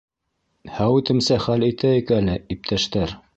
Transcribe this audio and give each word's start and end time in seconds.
-Һәүетемсә 0.77 1.37
хәл 1.45 1.67
итәйек 1.69 2.15
әле, 2.17 2.39
иптәштәр! 2.57 3.15